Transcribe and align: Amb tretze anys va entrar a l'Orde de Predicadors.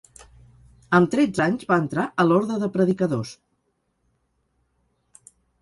Amb 0.99 1.11
tretze 1.15 1.43
anys 1.45 1.67
va 1.73 1.77
entrar 1.83 2.07
a 2.23 2.27
l'Orde 2.29 2.59
de 2.65 2.71
Predicadors. 2.79 3.37